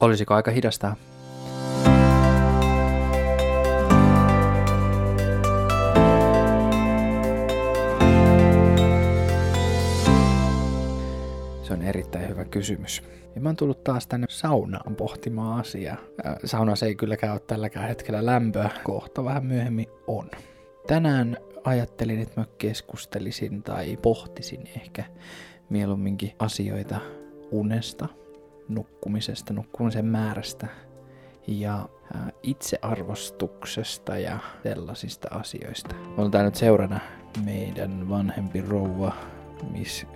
Olisiko 0.00 0.34
aika 0.34 0.50
hidastaa? 0.50 0.96
Se 11.62 11.72
on 11.74 11.82
erittäin 11.82 12.28
hyvä 12.28 12.44
kysymys. 12.44 13.02
Ja 13.34 13.40
mä 13.40 13.48
oon 13.48 13.56
tullut 13.56 13.84
taas 13.84 14.06
tänne 14.06 14.26
saunaan 14.30 14.96
pohtimaan 14.96 15.60
asiaa. 15.60 15.96
Saunassa 16.44 16.86
ei 16.86 16.94
kylläkään 16.94 17.32
ole 17.32 17.40
tälläkään 17.40 17.88
hetkellä 17.88 18.26
lämpöä, 18.26 18.70
kohta 18.84 19.24
vähän 19.24 19.46
myöhemmin 19.46 19.86
on. 20.06 20.30
Tänään 20.86 21.36
ajattelin, 21.64 22.20
että 22.20 22.40
mä 22.40 22.46
keskustelisin 22.58 23.62
tai 23.62 23.98
pohtisin 24.02 24.68
ehkä 24.76 25.04
mieluumminkin 25.70 26.32
asioita 26.38 27.00
unesta, 27.50 28.08
nukkumisesta, 28.68 29.52
nukkumisen 29.52 30.04
määrästä 30.04 30.66
ja 31.46 31.88
itsearvostuksesta 32.42 34.18
ja 34.18 34.38
sellaisista 34.62 35.28
asioista. 35.30 35.94
On 36.16 36.30
tää 36.30 36.42
nyt 36.42 36.54
seurana 36.54 37.00
meidän 37.44 38.08
vanhempi 38.08 38.60
rouva 38.60 39.12
Miss 39.70 40.06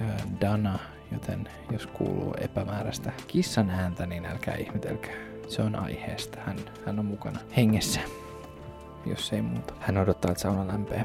Dana, 0.40 0.78
joten 1.12 1.48
jos 1.72 1.86
kuuluu 1.86 2.34
epämääräistä 2.40 3.12
kissan 3.26 3.70
ääntä, 3.70 4.06
niin 4.06 4.26
älkää 4.26 4.54
ihmetelkää. 4.54 5.14
Se 5.48 5.62
on 5.62 5.76
aiheesta. 5.76 6.38
Hän, 6.40 6.56
hän 6.86 6.98
on 6.98 7.04
mukana 7.04 7.38
hengessä, 7.56 8.00
jos 9.06 9.32
ei 9.32 9.42
muuta. 9.42 9.74
Hän 9.80 9.98
odottaa, 9.98 10.30
että 10.30 10.42
sauna 10.42 10.68
lämpee. 10.68 11.04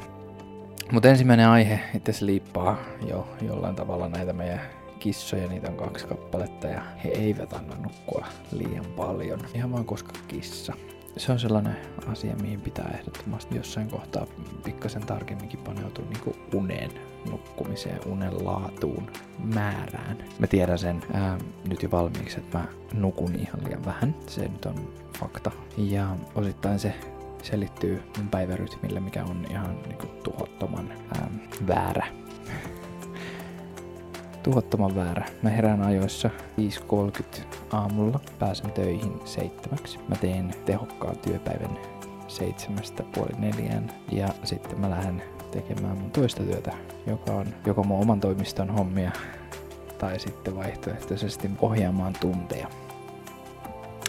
Mutta 0.92 1.08
ensimmäinen 1.08 1.48
aihe 1.48 1.80
itse 1.94 2.12
liippaa 2.26 2.78
jo 3.08 3.28
jollain 3.42 3.76
tavalla 3.76 4.08
näitä 4.08 4.32
meidän 4.32 4.60
kissoja, 4.98 5.48
niitä 5.48 5.70
on 5.70 5.76
kaksi 5.76 6.06
kappaletta 6.06 6.66
ja 6.66 6.82
he 7.04 7.08
eivät 7.08 7.52
anna 7.52 7.76
nukkua 7.76 8.26
liian 8.52 8.84
paljon. 8.84 9.40
Ihan 9.54 9.72
vaan 9.72 9.84
koska 9.84 10.12
kissa. 10.28 10.72
Se 11.16 11.32
on 11.32 11.38
sellainen 11.38 11.76
asia, 12.06 12.36
mihin 12.42 12.60
pitää 12.60 12.90
ehdottomasti 12.98 13.56
jossain 13.56 13.90
kohtaa 13.90 14.26
pikkasen 14.64 15.06
tarkemminkin 15.06 15.60
paneutua 15.60 16.04
niin 16.04 16.36
uneen, 16.54 16.90
nukkumiseen, 17.30 18.00
unen 18.06 18.44
laatuun, 18.44 19.10
määrään. 19.54 20.24
Mä 20.38 20.46
tiedän 20.46 20.78
sen 20.78 21.02
ää, 21.12 21.38
nyt 21.68 21.82
jo 21.82 21.90
valmiiksi, 21.90 22.38
että 22.38 22.58
mä 22.58 22.66
nukun 22.94 23.34
ihan 23.34 23.64
liian 23.64 23.84
vähän. 23.84 24.14
Se 24.26 24.48
nyt 24.48 24.66
on 24.66 24.92
fakta. 25.18 25.50
Ja 25.76 26.16
osittain 26.34 26.78
se 26.78 26.94
selittyy 27.42 28.02
mun 28.16 28.28
päivärytmille, 28.28 29.00
mikä 29.00 29.24
on 29.24 29.46
ihan 29.50 29.82
niin 29.82 29.98
kuin, 29.98 30.10
tuhottoman 30.22 30.92
ää, 31.14 31.30
väärä. 31.68 32.06
Tuhottoman 34.48 34.96
väärä. 34.96 35.26
Mä 35.42 35.50
herään 35.50 35.82
ajoissa 35.82 36.30
5.30 36.60 37.56
aamulla, 37.72 38.20
pääsen 38.38 38.70
töihin 38.72 39.20
seitsemäksi. 39.24 39.98
Mä 40.08 40.16
teen 40.16 40.50
tehokkaan 40.64 41.18
työpäivän 41.18 41.78
seitsemästä 42.28 43.02
puoli 43.14 43.32
neljään 43.38 43.90
ja 44.12 44.28
sitten 44.44 44.80
mä 44.80 44.90
lähden 44.90 45.22
tekemään 45.50 45.98
mun 45.98 46.10
toista 46.10 46.42
työtä, 46.42 46.72
joka 47.06 47.32
on 47.32 47.46
joko 47.66 47.84
mun 47.84 48.00
oman 48.00 48.20
toimiston 48.20 48.70
hommia 48.70 49.10
tai 49.98 50.20
sitten 50.20 50.56
vaihtoehtoisesti 50.56 51.50
ohjaamaan 51.60 52.14
tunteja. 52.20 52.68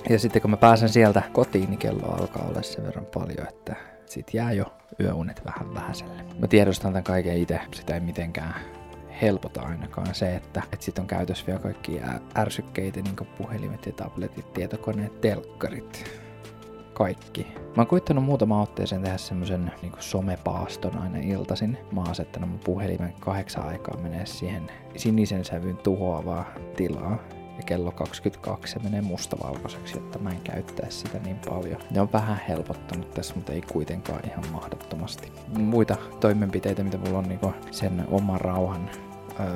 Ja 0.09 0.19
sitten 0.19 0.41
kun 0.41 0.51
mä 0.51 0.57
pääsen 0.57 0.89
sieltä 0.89 1.23
kotiin, 1.33 1.69
niin 1.69 1.79
kello 1.79 2.13
alkaa 2.13 2.47
olla 2.49 2.61
sen 2.61 2.85
verran 2.85 3.05
paljon, 3.05 3.47
että 3.47 3.75
sit 4.05 4.33
jää 4.33 4.51
jo 4.51 4.65
yöunet 4.99 5.41
vähän 5.45 5.73
vähäiselle. 5.73 6.23
Mä 6.39 6.47
tiedostan 6.47 6.91
tämän 6.91 7.03
kaiken 7.03 7.37
itse, 7.37 7.59
sitä 7.71 7.93
ei 7.93 7.99
mitenkään 7.99 8.78
helpota 9.21 9.61
ainakaan 9.61 10.15
se, 10.15 10.35
että, 10.35 10.63
että 10.73 10.85
sit 10.85 10.99
on 10.99 11.07
käytössä 11.07 11.45
vielä 11.47 11.59
kaikki 11.59 12.01
ärsykkeitä, 12.37 13.01
niin 13.01 13.15
kuin 13.15 13.27
puhelimet 13.37 13.85
ja 13.85 13.91
tabletit, 13.91 14.53
tietokoneet, 14.53 15.21
telkkarit, 15.21 16.19
kaikki. 16.93 17.47
Mä 17.57 17.73
oon 17.77 17.87
koittanut 17.87 18.23
muutama 18.23 18.61
otteeseen 18.61 19.01
tehdä 19.01 19.17
semmosen 19.17 19.71
niin 19.81 19.93
somepaaston 19.99 20.97
aina 20.97 21.17
iltaisin. 21.17 21.77
Mä 21.91 22.01
oon 22.01 22.09
asettanut 22.09 22.49
mun 22.49 22.59
puhelimen 22.59 23.13
kahdeksan 23.19 23.67
aikaa 23.67 23.97
menee 23.97 24.25
siihen 24.25 24.71
sinisen 24.95 25.45
sävyn 25.45 25.77
tuhoavaa 25.77 26.45
tilaa 26.75 27.19
ja 27.57 27.63
kello 27.63 27.91
22 27.91 28.73
se 28.73 28.79
menee 28.79 29.01
mustavalkoiseksi, 29.01 29.97
jotta 29.97 30.19
mä 30.19 30.29
en 30.29 30.41
käyttäisi 30.41 30.97
sitä 30.97 31.19
niin 31.19 31.39
paljon. 31.49 31.81
Ne 31.91 32.01
on 32.01 32.13
vähän 32.13 32.41
helpottanut 32.47 33.11
tässä, 33.11 33.35
mutta 33.35 33.53
ei 33.53 33.61
kuitenkaan 33.61 34.19
ihan 34.27 34.43
mahdottomasti. 34.51 35.31
Muita 35.47 35.95
toimenpiteitä, 36.19 36.83
mitä 36.83 36.97
mulla 36.97 37.17
on 37.17 37.29
niin 37.29 37.39
sen 37.71 38.05
oman 38.11 38.41
rauhan 38.41 38.89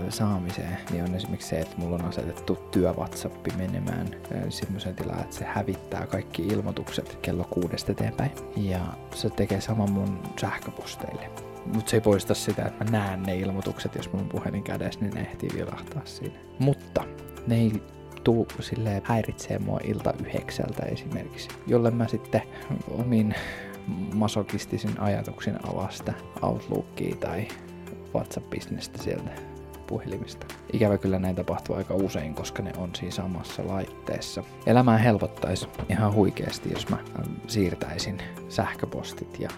saamiseen, 0.09 0.77
niin 0.91 1.03
on 1.03 1.15
esimerkiksi 1.15 1.49
se, 1.49 1.59
että 1.59 1.77
mulla 1.77 1.95
on 1.95 2.05
asetettu 2.05 2.55
työ 2.55 2.93
WhatsApp 2.93 3.47
menemään 3.57 4.07
semmoisen 4.49 4.95
tilaan, 4.95 5.21
että 5.21 5.35
se 5.35 5.45
hävittää 5.45 6.07
kaikki 6.07 6.47
ilmoitukset 6.47 7.17
kello 7.21 7.43
kuudesta 7.49 7.91
eteenpäin. 7.91 8.31
Ja 8.55 8.79
se 9.15 9.29
tekee 9.29 9.61
saman 9.61 9.91
mun 9.91 10.19
sähköposteille. 10.41 11.29
Mutta 11.65 11.89
se 11.89 11.97
ei 11.97 12.01
poista 12.01 12.33
sitä, 12.33 12.65
että 12.65 12.83
mä 12.83 12.91
näen 12.91 13.23
ne 13.23 13.35
ilmoitukset, 13.35 13.95
jos 13.95 14.09
on 14.13 14.29
puhelin 14.29 14.63
kädessä, 14.63 14.99
niin 14.99 15.13
ne 15.13 15.21
ehtii 15.21 15.49
vilahtaa 15.55 16.01
siinä. 16.05 16.35
Mutta 16.59 17.03
ne 17.47 17.55
ei 17.55 17.83
tuu 18.23 18.47
silleen 18.59 19.01
häiritsee 19.05 19.59
mua 19.59 19.79
ilta 19.83 20.13
yhdeksältä 20.19 20.85
esimerkiksi, 20.85 21.49
jolle 21.67 21.91
mä 21.91 22.07
sitten 22.07 22.41
omin 22.91 23.35
masokistisin 24.13 24.99
ajatuksin 24.99 25.55
avasta 25.69 26.13
Outlookia 26.41 27.15
tai 27.15 27.47
WhatsApp-bisnestä 28.15 29.03
sieltä 29.03 29.52
puhelimista. 29.87 30.45
Ikävä 30.73 30.97
kyllä 30.97 31.19
näin 31.19 31.35
tapahtuu 31.35 31.75
aika 31.75 31.93
usein, 31.93 32.33
koska 32.35 32.63
ne 32.63 32.71
on 32.77 32.89
siinä 32.95 33.11
samassa 33.11 33.67
laitteessa. 33.67 34.43
Elämää 34.65 34.97
helpottaisi 34.97 35.67
ihan 35.89 36.13
huikeasti, 36.13 36.71
jos 36.73 36.89
mä 36.89 36.97
siirtäisin 37.47 38.21
sähköpostit 38.49 39.39
ja 39.39 39.49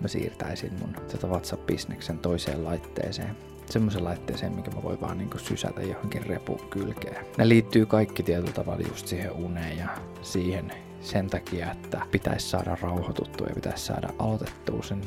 mä 0.00 0.08
siirtäisin 0.08 0.72
mun 0.80 0.96
tätä 1.12 1.26
WhatsApp-bisneksen 1.26 2.18
toiseen 2.18 2.64
laitteeseen 2.64 3.36
semmoisen 3.70 4.04
laitteeseen, 4.04 4.52
mikä 4.52 4.70
mä 4.70 4.82
voin 4.82 5.00
vaan 5.00 5.18
niinku 5.18 5.38
sysätä 5.38 5.82
johonkin 5.82 6.26
repun 6.26 6.68
kylkeen. 6.70 7.26
Ne 7.38 7.48
liittyy 7.48 7.86
kaikki 7.86 8.22
tietyllä 8.22 8.52
tavalla 8.52 8.86
just 8.88 9.06
siihen 9.06 9.32
uneen 9.32 9.78
ja 9.78 9.88
siihen 10.22 10.72
sen 11.00 11.30
takia, 11.30 11.72
että 11.72 12.00
pitäisi 12.10 12.48
saada 12.48 12.76
rauhoituttua 12.80 13.46
ja 13.46 13.54
pitäisi 13.54 13.84
saada 13.84 14.08
aloitettua 14.18 14.82
sen 14.82 15.00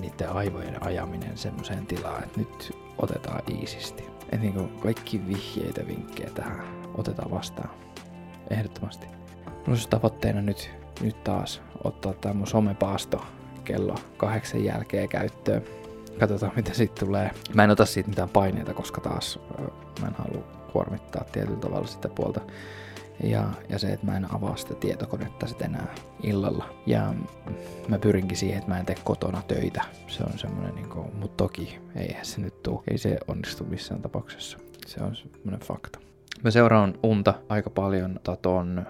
niiden 0.00 0.28
aivojen 0.28 0.82
ajaminen 0.82 1.38
semmoiseen 1.38 1.86
tilaan, 1.86 2.24
että 2.24 2.40
nyt 2.40 2.76
otetaan 2.98 3.42
iisisti. 3.50 4.04
Että 4.30 4.36
niinku 4.36 4.68
kaikki 4.80 5.26
vihjeitä, 5.28 5.86
vinkkejä 5.86 6.30
tähän 6.34 6.62
otetaan 6.94 7.30
vastaan. 7.30 7.70
Ehdottomasti. 8.50 9.06
Mulla 9.46 9.62
olisi 9.68 9.88
tavoitteena 9.88 10.42
nyt, 10.42 10.70
nyt 11.00 11.24
taas 11.24 11.62
ottaa 11.84 12.12
tämä 12.12 12.34
mun 12.34 12.46
somepaasto 12.46 13.24
kello 13.64 13.94
kahdeksan 14.16 14.64
jälkeen 14.64 15.08
käyttöön 15.08 15.62
katsotaan 16.20 16.52
mitä 16.56 16.74
siitä 16.74 16.94
tulee. 16.94 17.30
Mä 17.54 17.64
en 17.64 17.70
ota 17.70 17.86
siitä 17.86 18.08
mitään 18.08 18.28
paineita, 18.28 18.74
koska 18.74 19.00
taas 19.00 19.38
mä 20.00 20.06
en 20.06 20.14
halua 20.14 20.44
kuormittaa 20.72 21.24
tietyllä 21.24 21.58
tavalla 21.58 21.86
sitä 21.86 22.08
puolta. 22.08 22.40
Ja, 23.22 23.44
ja 23.68 23.78
se, 23.78 23.92
että 23.92 24.06
mä 24.06 24.16
en 24.16 24.34
avaa 24.34 24.56
sitä 24.56 24.74
tietokonetta 24.74 25.46
sitten 25.46 25.74
enää 25.74 25.94
illalla. 26.22 26.64
Ja 26.86 27.14
mä 27.88 27.98
pyrinkin 27.98 28.36
siihen, 28.36 28.58
että 28.58 28.70
mä 28.70 28.78
en 28.78 28.86
tee 28.86 28.96
kotona 29.04 29.42
töitä. 29.48 29.84
Se 30.06 30.22
on 30.22 30.38
semmoinen, 30.38 30.74
niin 30.74 30.88
kuin, 30.88 31.16
mutta 31.16 31.44
toki 31.44 31.78
eihän 31.96 32.26
se 32.26 32.40
nyt 32.40 32.62
tuu. 32.62 32.82
Ei 32.90 32.98
se 32.98 33.18
onnistu 33.28 33.64
missään 33.64 34.02
tapauksessa. 34.02 34.58
Se 34.86 35.04
on 35.04 35.16
semmoinen 35.16 35.60
fakta. 35.60 35.98
Mä 36.44 36.50
seuraan 36.50 36.94
unta 37.02 37.34
aika 37.48 37.70
paljon 37.70 38.20
ton 38.42 38.86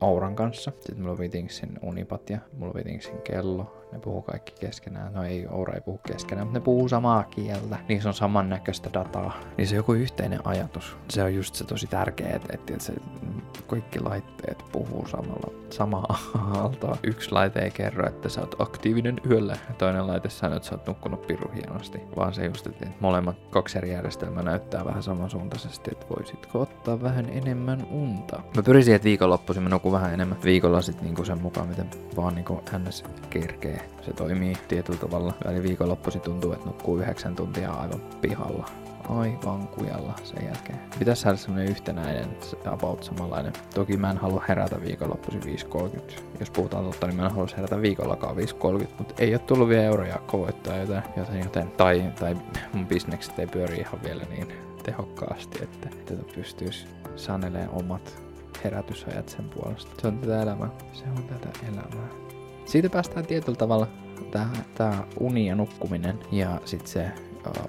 Auran 0.00 0.36
kanssa. 0.36 0.70
Sitten 0.70 0.98
mulla 0.98 1.12
on 1.12 1.18
Vitingsin 1.18 1.78
unipat 1.82 2.30
ja 2.30 2.38
mulla 2.52 2.72
on 2.72 2.74
Vitingsin 2.74 3.22
kello 3.22 3.78
ne 3.92 3.98
puhuu 3.98 4.22
kaikki 4.22 4.52
keskenään. 4.60 5.12
No 5.12 5.24
ei, 5.24 5.46
Oura 5.46 5.74
ei 5.74 5.80
puhu 5.80 5.98
keskenään, 5.98 6.46
mutta 6.46 6.58
ne 6.58 6.64
puhuu 6.64 6.88
samaa 6.88 7.24
kieltä. 7.24 7.78
Niissä 7.88 8.08
on 8.08 8.14
samannäköistä 8.14 8.90
dataa. 8.92 9.40
Niin 9.56 9.68
se 9.68 9.74
on 9.74 9.76
joku 9.76 9.92
yhteinen 9.92 10.46
ajatus. 10.46 10.96
Se 11.10 11.22
on 11.22 11.34
just 11.34 11.54
se 11.54 11.64
tosi 11.64 11.86
tärkeä, 11.86 12.36
että, 12.36 12.48
että 12.54 12.84
se 12.84 12.92
kaikki 13.66 14.00
laitteet 14.00 14.64
puhuu 14.72 15.06
samalla, 15.06 15.52
samaa 15.70 16.18
aaltoa. 16.54 16.96
Yksi 17.02 17.32
laite 17.32 17.60
ei 17.60 17.70
kerro, 17.70 18.08
että 18.08 18.28
sä 18.28 18.40
oot 18.40 18.56
aktiivinen 18.58 19.20
yöllä. 19.30 19.56
Toinen 19.78 20.06
laite 20.06 20.28
sanoo, 20.28 20.56
että 20.56 20.68
sä 20.68 20.74
oot 20.74 20.86
nukkunut 20.86 21.26
piru 21.26 21.50
hienosti. 21.54 22.00
Vaan 22.16 22.34
se 22.34 22.46
just, 22.46 22.66
että 22.66 22.86
molemmat 23.00 23.36
kaksi 23.50 23.78
eri 23.78 23.92
järjestelmää 23.92 24.42
näyttää 24.42 24.84
vähän 24.84 25.02
samansuuntaisesti, 25.02 25.90
että 25.92 26.06
voisitko 26.16 26.60
ottaa 26.60 27.02
vähän 27.02 27.28
enemmän 27.28 27.86
unta. 27.90 28.42
Mä 28.56 28.62
pyrin 28.62 28.84
siihen, 28.84 28.96
että 28.96 29.06
viikonloppuisin 29.06 29.62
mä 29.62 29.68
nukun 29.68 29.92
vähän 29.92 30.14
enemmän. 30.14 30.38
Viikolla 30.44 30.82
sitten 30.82 31.04
niinku 31.04 31.24
sen 31.24 31.42
mukaan, 31.42 31.68
miten 31.68 31.90
vaan 32.16 32.34
niinku 32.34 32.62
ns 32.78 33.04
kerkee 33.30 33.88
se 34.02 34.12
toimii 34.12 34.56
tietyllä 34.68 34.98
tavalla. 34.98 35.34
Väli 35.44 35.62
viikonloppuisin 35.62 36.20
tuntuu, 36.20 36.52
että 36.52 36.66
nukkuu 36.66 36.98
yhdeksän 36.98 37.36
tuntia 37.36 37.72
aivan 37.72 38.00
pihalla. 38.20 38.66
Aivan 39.08 39.68
kujalla 39.68 40.14
sen 40.24 40.44
jälkeen. 40.44 40.78
Pitäisi 40.98 41.22
saada 41.22 41.36
semmonen 41.36 41.68
yhtenäinen, 41.68 42.36
about 42.66 43.02
samanlainen. 43.02 43.52
Toki 43.74 43.96
mä 43.96 44.10
en 44.10 44.18
halua 44.18 44.44
herätä 44.48 44.80
viikonloppuisin 44.80 45.42
5.30. 45.42 46.20
Jos 46.40 46.50
puhutaan 46.50 46.84
totta, 46.84 47.06
niin 47.06 47.16
mä 47.16 47.26
en 47.26 47.30
halua 47.30 47.48
herätä 47.56 47.82
viikollakaan 47.82 48.36
5.30. 48.36 48.42
Mutta 48.98 49.14
ei 49.18 49.34
ole 49.34 49.38
tullut 49.38 49.68
vielä 49.68 49.82
euroja 49.82 50.20
voittaa 50.32 50.76
joten, 50.76 51.02
joten, 51.16 51.38
joten 51.38 51.70
tai, 51.70 52.12
tai 52.20 52.36
mun 52.72 52.86
bisnekset 52.86 53.38
ei 53.38 53.46
pyöri 53.46 53.76
ihan 53.76 54.02
vielä 54.02 54.24
niin 54.30 54.52
tehokkaasti, 54.82 55.58
että 55.62 55.88
tätä 56.06 56.22
pystyisi 56.34 56.86
sanelemaan 57.16 57.84
omat 57.84 58.22
herätysajat 58.64 59.28
sen 59.28 59.48
puolesta. 59.48 59.90
Se 60.00 60.06
on 60.06 60.18
tätä 60.18 60.42
elämää. 60.42 60.70
Se 60.92 61.04
on 61.16 61.24
tätä 61.24 61.48
elämää. 61.68 62.08
Siitä 62.64 62.90
päästään 62.90 63.26
tietyllä 63.26 63.56
tavalla 63.56 63.88
tää, 64.30 64.50
tää 64.74 65.04
uni 65.20 65.46
ja 65.46 65.54
nukkuminen 65.54 66.18
ja 66.32 66.60
sitten 66.64 66.88
se 66.88 67.12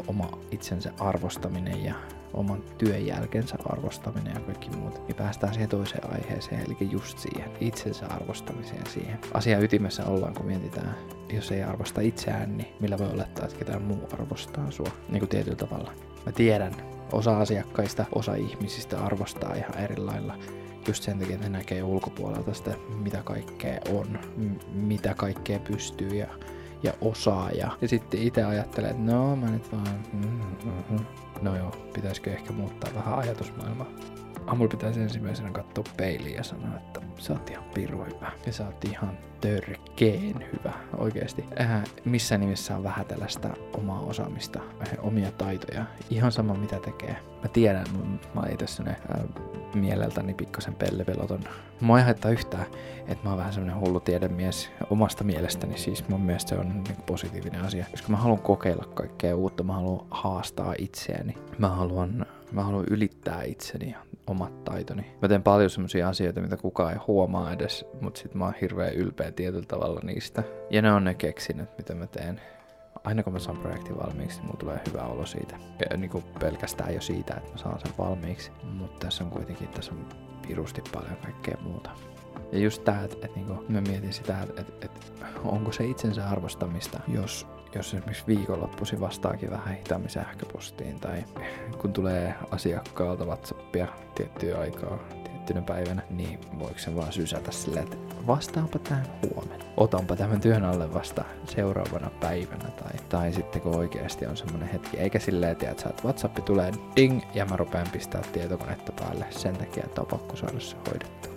oma 0.07 0.29
itsensä 0.51 0.93
arvostaminen 0.99 1.85
ja 1.85 1.95
oman 2.33 2.63
työn 2.77 3.05
jälkensä 3.05 3.55
arvostaminen 3.65 4.33
ja 4.33 4.39
kaikki 4.39 4.69
muut, 4.69 5.07
niin 5.07 5.15
päästään 5.15 5.53
siihen 5.53 5.69
toiseen 5.69 6.13
aiheeseen, 6.13 6.61
eli 6.65 6.77
just 6.91 7.19
siihen 7.19 7.51
itsensä 7.59 8.07
arvostamiseen 8.07 8.85
siihen. 8.89 9.19
Asia 9.33 9.59
ytimessä 9.59 10.05
ollaan, 10.05 10.33
kun 10.33 10.45
mietitään, 10.45 10.95
jos 11.33 11.51
ei 11.51 11.63
arvosta 11.63 12.01
itseään, 12.01 12.57
niin 12.57 12.75
millä 12.79 12.97
voi 12.97 13.07
olettaa, 13.13 13.45
että 13.45 13.57
ketään 13.57 13.81
muu 13.81 14.09
arvostaa 14.13 14.71
sua, 14.71 14.91
niin 15.09 15.19
kuin 15.19 15.29
tietyllä 15.29 15.57
tavalla. 15.57 15.91
Mä 16.25 16.31
tiedän, 16.31 16.75
osa 17.11 17.39
asiakkaista, 17.39 18.05
osa 18.15 18.35
ihmisistä 18.35 18.99
arvostaa 18.99 19.55
ihan 19.55 19.77
eri 19.77 19.97
lailla 19.97 20.37
just 20.87 21.03
sen 21.03 21.19
takia, 21.19 21.35
että 21.35 21.49
ne 21.49 21.57
näkee 21.57 21.83
ulkopuolelta 21.83 22.53
sitä, 22.53 22.71
mitä 23.03 23.21
kaikkea 23.23 23.79
on, 23.93 24.19
m- 24.37 24.77
mitä 24.77 25.13
kaikkea 25.13 25.59
pystyy 25.59 26.09
ja, 26.09 26.27
ja 26.83 26.93
osaa. 27.01 27.51
Ja, 27.51 27.71
ja 27.81 27.87
sitten 27.87 28.21
itse 28.21 28.43
ajattelee, 28.43 28.89
että 28.89 29.03
no 29.03 29.35
mä 29.35 29.45
nyt 29.45 29.71
vaan, 29.71 29.99
mm-hmm. 30.13 31.05
no 31.41 31.55
joo, 31.55 31.71
pitäisikö 31.93 32.31
ehkä 32.31 32.53
muuttaa 32.53 32.95
vähän 32.95 33.13
ajatusmaailmaa. 33.13 33.87
Aamulla 34.47 34.69
pitäisi 34.69 35.01
ensimmäisenä 35.01 35.51
katsoa 35.51 35.83
peiliin 35.97 36.35
ja 36.35 36.43
sanoa, 36.43 36.77
että 36.77 37.01
sä 37.17 37.33
oot 37.33 37.49
ihan 37.49 37.63
piru 37.73 38.03
hyvä. 38.03 38.31
Ja 38.45 38.53
sä 38.53 38.65
oot 38.65 38.85
ihan 38.85 39.17
törkeen 39.41 40.45
hyvä, 40.53 40.73
oikeesti. 40.97 41.45
Äh, 41.61 41.83
missä 42.05 42.37
nimessä 42.37 42.75
on 42.75 42.83
vähätellä 42.83 43.27
sitä 43.27 43.49
omaa 43.73 43.99
osaamista, 43.99 44.59
äh, 44.59 44.93
omia 45.01 45.31
taitoja. 45.31 45.85
Ihan 46.09 46.31
sama 46.31 46.53
mitä 46.53 46.79
tekee. 46.79 47.15
Mä 47.43 47.47
tiedän, 47.53 47.85
mä 48.33 48.41
oon 48.41 48.53
itse 48.53 48.83
äh, 48.89 48.95
mieleltäni 49.73 50.33
pikkasen 50.33 50.75
pelleveloton. 50.75 51.39
Mua 51.81 51.97
ei 51.99 52.05
haittaa 52.05 52.31
yhtään, 52.31 52.65
että 53.07 53.23
mä 53.23 53.29
oon 53.29 53.37
vähän 53.37 53.53
semmonen 53.53 53.79
hullu 53.79 53.99
tiedemies 53.99 54.71
omasta 54.89 55.23
mielestäni. 55.23 55.77
Siis 55.77 56.09
mun 56.09 56.21
mielestä 56.21 56.49
se 56.49 56.55
on 56.55 56.69
niin 56.69 56.97
positiivinen 57.05 57.61
asia. 57.61 57.85
Koska 57.91 58.09
mä 58.09 58.17
haluan 58.17 58.41
kokeilla 58.41 58.85
kaikkea 58.93 59.35
uutta, 59.35 59.63
mä 59.63 59.73
haluan 59.73 60.05
haastaa 60.11 60.73
itseäni. 60.77 61.37
Mä 61.57 61.69
haluan, 61.69 62.25
mä 62.51 62.63
haluan 62.63 62.85
ylittää 62.89 63.43
itseni 63.43 63.91
ja 63.91 63.97
omat 64.27 64.63
taitoni. 64.63 65.05
Mä 65.21 65.27
teen 65.27 65.43
paljon 65.43 65.69
semmoisia 65.69 66.09
asioita, 66.09 66.41
mitä 66.41 66.57
kukaan 66.57 66.93
ei 66.93 66.99
huomaa 67.07 67.53
edes, 67.53 67.85
mutta 68.01 68.19
sit 68.19 68.35
mä 68.35 68.45
oon 68.45 68.53
hirveän 68.61 68.93
ylpeä 68.93 69.31
tietyllä 69.31 69.65
tavalla 69.67 69.99
niistä. 70.03 70.43
Ja 70.69 70.81
ne 70.81 70.91
on 70.91 71.03
ne 71.03 71.13
keksinnöt, 71.13 71.77
mitä 71.77 71.95
mä 71.95 72.07
teen 72.07 72.41
aina 73.03 73.23
kun 73.23 73.33
mä 73.33 73.39
saan 73.39 73.57
projektin 73.57 73.97
valmiiksi, 73.97 74.37
niin 74.37 74.45
mulla 74.45 74.59
tulee 74.59 74.81
hyvä 74.87 75.03
olo 75.03 75.25
siitä. 75.25 75.57
Ja 75.91 75.97
niin 75.97 76.09
kuin 76.09 76.23
pelkästään 76.39 76.93
jo 76.93 77.01
siitä, 77.01 77.33
että 77.37 77.51
mä 77.51 77.57
saan 77.57 77.79
sen 77.79 77.93
valmiiksi. 77.97 78.51
Mutta 78.63 79.05
tässä 79.05 79.23
on 79.23 79.29
kuitenkin, 79.29 79.67
tässä 79.67 79.91
on 79.91 80.05
pirusti 80.47 80.81
paljon 80.93 81.17
kaikkea 81.23 81.57
muuta. 81.61 81.89
Ja 82.51 82.59
just 82.59 82.83
tää, 82.83 83.03
että 83.03 83.27
et, 83.27 83.35
niinku, 83.35 83.65
mä 83.69 83.81
mietin 83.81 84.13
sitä, 84.13 84.41
että 84.41 84.61
et, 84.61 84.83
et, 84.85 85.11
onko 85.43 85.71
se 85.71 85.85
itsensä 85.85 86.29
arvostamista, 86.29 86.99
jos, 87.07 87.47
jos 87.75 87.93
esimerkiksi 87.93 88.27
viikonloppusi 88.27 88.99
vastaakin 88.99 89.51
vähän 89.51 89.75
hitaammin 89.75 90.09
sähköpostiin 90.09 90.99
tai 90.99 91.23
kun 91.81 91.93
tulee 91.93 92.35
asiakkaalta 92.51 93.25
Whatsappia 93.25 93.87
tiettyä 94.15 94.59
aikaa 94.59 94.99
tiettynä 95.23 95.61
päivänä, 95.61 96.01
niin 96.09 96.39
voiko 96.59 96.79
se 96.79 96.95
vaan 96.95 97.13
sysätä 97.13 97.51
silleen, 97.51 97.83
että 97.83 97.97
vastaanpa 98.27 98.79
tähän 98.79 99.05
huomenna. 99.23 99.65
Otanpa 99.77 100.15
tämän 100.15 100.41
työn 100.41 100.65
alle 100.65 100.93
vasta 100.93 101.23
seuraavana 101.45 102.09
päivänä 102.19 102.69
tai, 102.69 102.93
tai 103.09 103.33
sitten 103.33 103.61
kun 103.61 103.75
oikeasti 103.75 104.25
on 104.25 104.37
semmoinen 104.37 104.69
hetki. 104.69 104.97
Eikä 104.97 105.19
silleen, 105.19 105.55
tiedä, 105.55 105.71
että 105.71 105.89
että 105.89 106.03
Whatsappi 106.03 106.41
tulee 106.41 106.71
ding 106.95 107.21
ja 107.33 107.45
mä 107.45 107.57
rupean 107.57 107.87
pistää 107.91 108.21
tietokonetta 108.33 108.91
päälle 108.91 109.25
sen 109.29 109.57
takia, 109.57 109.83
että 109.85 110.01
on 110.01 110.07
pakko 110.07 110.35
saada 110.35 110.59
se 110.59 110.75
hoidettua. 110.87 111.33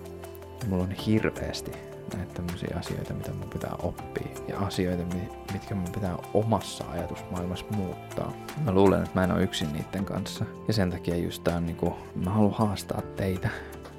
Mulla 0.69 0.82
on 0.82 0.90
hirveästi 0.90 1.92
näitä 2.17 2.35
tämmöisiä 2.35 2.77
asioita, 2.79 3.15
mitä 3.15 3.33
mun 3.33 3.51
pitää 3.51 3.75
oppia 3.83 4.29
ja 4.49 4.59
asioita, 4.59 5.17
mitkä 5.53 5.75
mun 5.75 5.93
pitää 5.93 6.17
omassa 6.35 6.85
ajatusmaailmassa 6.91 7.67
muuttaa. 7.77 8.33
Mä 8.65 8.73
luulen, 8.73 9.03
että 9.03 9.21
mä 9.21 9.25
en 9.25 9.33
ole 9.33 9.43
yksin 9.43 9.73
niiden 9.73 10.05
kanssa 10.05 10.45
ja 10.69 10.75
sen 10.75 10.91
takia 10.91 11.17
just 11.17 11.45
tää 11.45 11.57
on 11.57 11.67
niinku, 11.67 11.97
mä 12.15 12.31
haluan 12.31 12.55
haastaa 12.55 13.03
teitä 13.17 13.49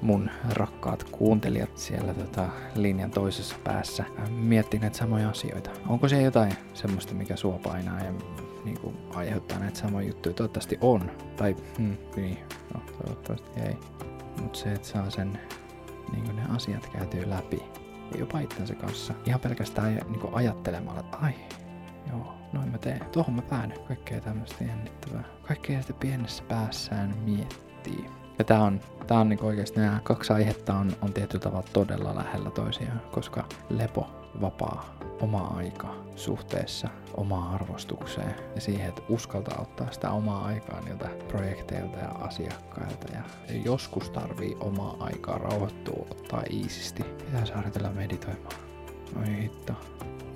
mun 0.02 0.30
rakkaat 0.48 1.04
kuuntelijat 1.04 1.78
siellä 1.78 2.14
tota, 2.14 2.48
linjan 2.74 3.10
toisessa 3.10 3.56
päässä 3.64 4.04
miettii 4.30 4.80
näitä 4.80 4.98
samoja 4.98 5.28
asioita. 5.28 5.70
Onko 5.88 6.08
se 6.08 6.22
jotain 6.22 6.52
semmoista, 6.74 7.14
mikä 7.14 7.36
sua 7.36 7.58
painaa 7.62 8.00
ja 8.00 8.12
niin 8.64 8.80
kuin, 8.80 8.96
aiheuttaa 9.14 9.58
näitä 9.58 9.78
samoja 9.78 10.06
juttuja? 10.06 10.34
Toivottavasti 10.34 10.78
on. 10.80 11.10
Tai 11.36 11.56
hmm, 11.78 11.96
niin, 12.16 12.38
no, 12.74 12.80
toivottavasti 13.02 13.60
ei. 13.60 13.76
Mutta 14.42 14.58
se, 14.58 14.72
että 14.72 14.88
saa 14.88 15.10
sen 15.10 15.38
niin 16.12 16.36
ne 16.36 16.42
asiat 16.48 16.86
käytyy 16.86 17.30
läpi 17.30 17.62
jopa 18.18 18.40
itsensä 18.40 18.74
kanssa. 18.74 19.14
Ihan 19.26 19.40
pelkästään 19.40 19.94
niin 19.94 20.20
ajattelemalla, 20.32 21.00
että 21.00 21.16
ai, 21.16 21.34
joo, 22.10 22.34
noin 22.52 22.68
mä 22.68 22.78
teen. 22.78 23.04
Tuohon 23.12 23.34
mä 23.34 23.42
päädyn. 23.42 23.84
Kaikkea 23.88 24.20
tämmöistä 24.20 24.64
jännittävää. 24.64 25.24
Kaikkea 25.42 25.82
sitä 25.82 25.92
pienessä 25.92 26.44
päässään 26.48 27.14
miettii. 27.18 28.04
Ja 28.38 28.44
tää 28.44 28.62
on, 28.62 28.80
tää 29.06 29.18
on 29.18 29.28
niinku 29.28 29.46
oikeesti 29.46 29.80
nämä 29.80 30.00
kaksi 30.02 30.32
aihetta 30.32 30.74
on, 30.74 30.92
on 31.02 31.12
tietyllä 31.12 31.42
tavalla 31.42 31.68
todella 31.72 32.14
lähellä 32.14 32.50
toisiaan, 32.50 33.02
koska 33.12 33.44
lepo, 33.68 34.06
vapaa, 34.40 34.96
oma 35.20 35.52
aika 35.56 35.94
suhteessa 36.16 36.88
omaan 37.16 37.54
arvostukseen 37.54 38.34
ja 38.54 38.60
siihen, 38.60 38.88
että 38.88 39.02
uskaltaa 39.08 39.58
ottaa 39.62 39.92
sitä 39.92 40.10
omaa 40.10 40.44
aikaa 40.44 40.80
niiltä 40.80 41.08
projekteilta 41.28 41.98
ja 41.98 42.08
asiakkailta 42.08 43.06
ja 43.12 43.22
joskus 43.64 44.10
tarvii 44.10 44.56
omaa 44.60 44.96
aikaa 45.00 45.38
rauhoittua, 45.38 46.06
ottaa 46.10 46.42
iisisti. 46.50 47.02
Pitäisi 47.02 47.52
harjoitella 47.52 47.90
meditoimaan. 47.90 48.54
Oi 49.20 49.42
hitto. 49.42 49.72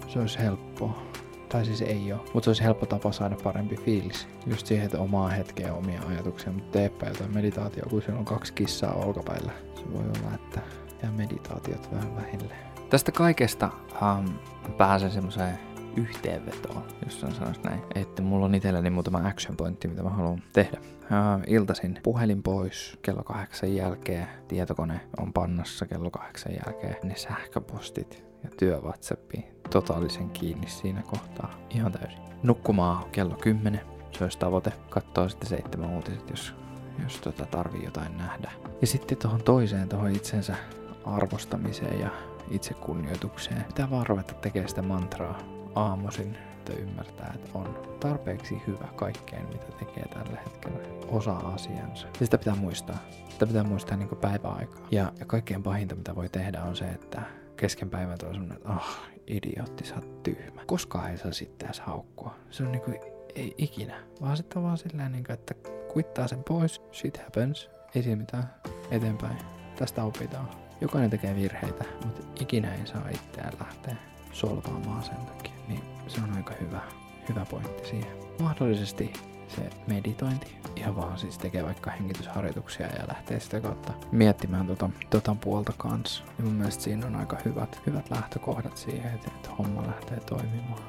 Se 0.09 0.19
olisi 0.19 0.39
helppoa. 0.39 1.03
Tai 1.49 1.65
siis 1.65 1.83
ei 1.83 2.13
ole, 2.13 2.21
mutta 2.35 2.45
se 2.45 2.51
olisi 2.51 2.65
helppo 2.65 2.87
tapa 2.87 3.13
saada 3.13 3.37
parempi 3.45 3.77
fiilis. 3.77 4.29
Just 4.47 4.67
siihen, 4.67 4.85
että 4.85 4.99
omaa 4.99 5.29
hetkeä 5.29 5.75
omia 5.75 6.01
ajatuksia, 6.09 6.53
mutta 6.53 6.73
teepä 6.73 7.07
jotain 7.07 7.35
meditaatio, 7.35 7.85
kun 7.91 8.03
siellä 8.03 8.19
on 8.19 8.25
kaksi 8.25 8.53
kissaa 8.53 8.95
olkapäillä. 8.95 9.53
Se 9.75 9.93
voi 9.93 10.03
olla, 10.03 10.35
että 10.35 10.61
jää 11.03 11.13
meditaatiot 11.13 11.93
vähän 11.93 12.17
vähille. 12.17 12.55
Tästä 12.91 13.13
kaikesta 13.13 13.71
um, 14.03 14.29
pääsen 14.77 15.11
semmoiseen 15.11 15.59
yhteenvetoon, 15.97 16.83
jos 17.05 17.25
on 17.25 17.35
sanoisi 17.35 17.61
näin. 17.61 17.83
Että 17.95 18.23
mulla 18.23 18.47
on 18.47 18.55
itselläni 18.55 18.91
muutama 18.91 19.19
action 19.19 19.57
pointti, 19.57 19.89
mitä 19.89 20.03
mä 20.03 20.11
haluan 20.11 20.43
tehdä. 20.53 20.79
Uh, 20.81 21.43
iltasin 21.47 21.99
puhelin 22.03 22.43
pois 22.43 22.99
kello 23.03 23.23
kahdeksan 23.23 23.75
jälkeen, 23.75 24.29
tietokone 24.49 25.01
on 25.19 25.33
pannassa 25.33 25.87
kello 25.87 26.11
kahdeksan 26.11 26.53
jälkeen, 26.53 26.97
ne 27.03 27.17
sähköpostit 27.17 28.28
ja 28.43 28.51
työ 28.59 28.81
WhatsAppiin 28.81 29.45
totaalisen 29.71 30.31
kiinni 30.31 30.69
siinä 30.69 31.03
kohtaa. 31.03 31.51
Ihan 31.71 31.93
täysin. 31.93 32.19
Nukkumaan 32.43 33.11
kello 33.11 33.35
10. 33.35 33.81
Se 34.11 34.25
olisi 34.25 34.39
tavoite. 34.39 34.73
Katsoa 34.91 35.29
sitten 35.29 35.49
seitsemän 35.49 35.91
uutiset, 35.91 36.31
jos, 36.31 36.55
jos 37.03 37.17
tota 37.17 37.47
tarvii 37.47 37.85
jotain 37.85 38.17
nähdä. 38.17 38.53
Ja 38.81 38.87
sitten 38.87 39.19
tuohon 39.19 39.43
toiseen, 39.43 39.89
tuohon 39.89 40.11
itsensä 40.11 40.57
arvostamiseen 41.05 42.01
ja 42.01 42.11
itsekunnioitukseen. 42.51 43.65
Pitää 43.65 43.91
vaan 43.91 44.07
ruveta 44.07 44.35
tekemään 44.35 44.69
sitä 44.69 44.83
mantraa 44.83 45.39
aamuisin, 45.75 46.35
että 46.35 46.73
ymmärtää, 46.73 47.33
että 47.35 47.59
on 47.59 47.79
tarpeeksi 48.01 48.63
hyvä 48.67 48.89
kaikkeen, 48.97 49.49
mitä 49.49 49.67
tekee 49.79 50.09
tällä 50.09 50.39
hetkellä. 50.45 50.79
Osaa 51.09 51.53
asiansa. 51.55 52.07
Ja 52.21 52.27
sitä 52.27 52.39
pitää 52.39 52.55
muistaa. 52.55 52.99
Sitä 53.29 53.47
pitää 53.47 53.65
muistaa 53.65 53.97
niin 53.97 54.09
päiväaikaa. 54.21 54.87
Ja, 54.91 55.13
ja 55.21 55.27
kaikkein 55.27 55.63
pahinta, 55.63 55.95
mitä 55.95 56.17
voi 56.17 56.29
tehdä, 56.29 56.63
on 56.63 56.77
se, 56.77 56.85
että 56.85 57.23
kesken 57.59 57.91
päivän 57.91 58.19
tuo 58.19 58.33
semmonen, 58.33 58.57
että 58.57 58.69
oh, 58.69 58.97
idiootti, 59.27 59.87
sä 59.87 59.95
oot 59.95 60.23
tyhmä. 60.23 60.65
Koskaan 60.67 61.11
ei 61.11 61.19
saa 61.19 61.33
sitten 61.33 61.67
edes 61.67 61.81
haukkua. 61.81 62.35
Se 62.51 62.63
on 62.63 62.73
niinku, 62.73 62.91
ei 63.35 63.55
ikinä. 63.59 64.03
Vaan 64.21 64.37
sitten 64.37 64.63
vaan 64.63 64.79
silleen, 64.79 65.13
niinku, 65.13 65.33
että 65.33 65.55
kuittaa 65.93 66.29
sen 66.29 66.45
pois, 66.49 66.83
shit 66.93 67.19
happens, 67.19 67.71
ei 67.95 68.03
siinä 68.03 68.17
mitään, 68.17 68.55
eteenpäin. 68.91 69.37
Tästä 69.77 70.05
opitaan. 70.05 70.49
Jokainen 70.81 71.11
tekee 71.11 71.37
virheitä, 71.37 71.85
mutta 72.05 72.23
ikinä 72.41 72.75
ei 72.75 72.87
saa 72.87 73.09
itseään 73.09 73.53
lähteä 73.61 73.97
solvaamaan 74.33 75.03
sen 75.03 75.27
takia. 75.27 75.55
Niin 75.69 75.83
se 76.09 76.21
on 76.21 76.37
aika 76.37 76.55
hyvä, 76.61 76.81
hyvä 77.29 77.47
pointti 77.51 77.89
siihen. 77.89 78.13
Mahdollisesti 78.41 79.13
se 79.49 79.71
meditointi. 79.87 80.59
Ihan 80.77 80.97
vaan 80.97 81.19
siis 81.19 81.39
tekee 81.39 81.65
vaikka 81.65 81.91
hengitysharjoituksia 81.91 82.87
ja 82.87 83.09
lähtee 83.09 83.41
sitä 83.41 83.61
kautta 83.61 83.93
miettimään 84.13 84.67
tota, 84.67 84.91
tota 85.11 85.37
puolta 85.41 85.73
kanssa. 85.79 86.25
Ja 86.39 86.45
mun 86.45 86.53
mielestä 86.53 86.83
siinä 86.83 87.07
on 87.07 87.17
aika 87.17 87.37
hyvät, 87.45 87.81
hyvät 87.87 88.11
lähtökohdat 88.11 88.77
siihen, 88.77 89.15
että, 89.15 89.31
että 89.37 89.51
homma 89.59 89.87
lähtee 89.87 90.21
toimimaan. 90.21 90.83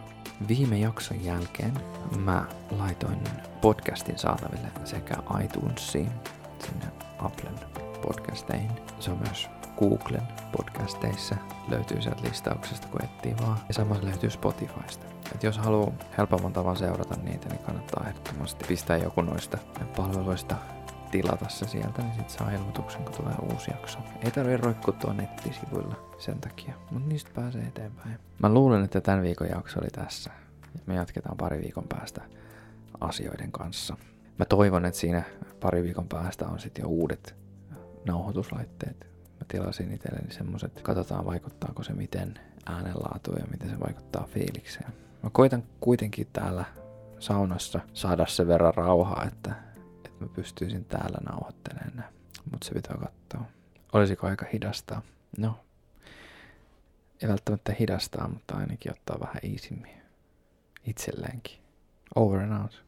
Viime 0.48 0.78
jakson 0.80 1.24
jälkeen 1.24 1.74
mä 2.18 2.46
laitoin 2.72 3.20
podcastin 3.62 4.18
saataville 4.18 4.68
sekä 4.86 5.16
iTunesiin, 5.44 6.12
sinne 6.60 6.86
Applen 7.20 7.56
podcasteihin. 8.02 8.72
Se 9.00 9.12
on 9.12 9.18
myös 9.18 9.50
Googlen 9.80 10.28
podcasteissa 10.58 11.36
löytyy 11.70 12.02
sieltä 12.02 12.24
listauksesta, 12.24 12.88
kun 12.88 13.04
etsii 13.04 13.36
vaan. 13.42 13.58
Ja 13.68 13.74
samassa 13.74 14.06
löytyy 14.06 14.30
Spotifysta. 14.30 15.06
Et 15.36 15.44
jos 15.44 15.58
haluaa 15.58 15.92
helpomman 16.18 16.54
tavan 16.54 16.78
seurata 16.78 17.16
niitä, 17.24 17.50
niin 17.50 17.64
kannattaa 17.64 18.06
ehdottomasti 18.08 18.66
pistää 18.68 18.98
joku 18.98 19.22
noista 19.22 19.58
palveluista 19.98 20.56
tilata 21.12 21.50
se 21.50 21.68
sieltä, 21.68 22.02
niin 22.02 22.16
sit 22.16 22.30
saa 22.30 22.52
ilmoituksen, 22.52 23.04
kun 23.04 23.14
tulee 23.14 23.36
uusi 23.54 23.72
jakso. 23.72 24.00
Ei 24.26 24.32
tarvii 24.32 24.58
roikkua 24.58 24.94
tuon 24.94 25.18
nettisivuilla 25.18 25.96
sen 26.18 26.42
takia, 26.42 26.74
mutta 26.92 27.10
niistä 27.10 27.32
pääsee 27.36 27.62
eteenpäin. 27.62 28.20
Mä 28.40 28.50
luulen, 28.50 28.84
että 28.84 29.02
tämän 29.02 29.22
viikon 29.22 29.50
jakso 29.50 29.80
oli 29.80 29.90
tässä. 29.90 30.32
Me 30.86 30.96
jatketaan 30.96 31.38
pari 31.38 31.62
viikon 31.62 31.86
päästä 31.90 32.22
asioiden 33.02 33.52
kanssa. 33.52 33.98
Mä 34.40 34.46
toivon, 34.46 34.86
että 34.86 35.00
siinä 35.00 35.24
pari 35.60 35.84
viikon 35.84 36.08
päästä 36.08 36.48
on 36.48 36.60
sitten 36.60 36.84
jo 36.84 36.90
uudet 36.90 37.36
nauhoituslaitteet. 38.06 39.09
Mä 39.40 39.46
tilasin 39.48 39.92
itselleni 39.92 40.34
semmoset, 40.34 40.82
katsotaan 40.82 41.26
vaikuttaako 41.26 41.84
se 41.84 41.94
miten 41.94 42.40
äänenlaatu 42.66 43.34
ja 43.34 43.46
miten 43.52 43.70
se 43.70 43.80
vaikuttaa 43.80 44.28
fiilikseen. 44.34 44.94
Mä 45.24 45.30
koitan 45.30 45.64
kuitenkin 45.80 46.28
täällä 46.34 46.66
saunassa 47.20 47.80
saada 47.94 48.26
sen 48.28 48.48
verran 48.48 48.74
rauhaa, 48.74 49.26
että, 49.28 49.56
että 49.96 50.10
mä 50.26 50.28
pystyisin 50.28 50.86
täällä 50.86 51.18
nauhoittelemaan. 51.30 52.04
Mutta 52.52 52.66
se 52.68 52.74
pitää 52.74 52.98
katsoa. 52.98 53.52
Olisiko 53.94 54.28
aika 54.28 54.46
hidastaa? 54.54 55.02
No, 55.38 55.60
ei 57.22 57.30
välttämättä 57.30 57.76
hidastaa, 57.80 58.28
mutta 58.28 58.58
ainakin 58.58 58.92
ottaa 58.92 59.20
vähän 59.20 59.40
iisimmin 59.44 60.02
itselleenkin. 60.86 61.60
Over 62.16 62.40
and 62.40 62.62
out. 62.62 62.84